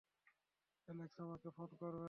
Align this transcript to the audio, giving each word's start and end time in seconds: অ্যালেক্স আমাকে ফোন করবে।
অ্যালেক্স 0.87 1.17
আমাকে 1.19 1.49
ফোন 1.49 1.69
করবে। 1.79 1.99